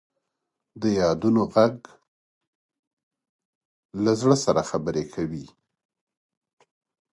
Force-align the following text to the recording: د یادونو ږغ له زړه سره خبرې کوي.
د 0.81 0.83
یادونو 0.99 1.43
ږغ 1.55 1.71
له 4.03 4.11
زړه 4.21 4.35
سره 4.45 4.61
خبرې 4.69 5.03
کوي. 5.13 5.45